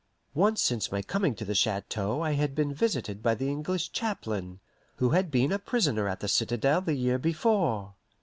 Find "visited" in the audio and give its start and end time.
2.73-3.21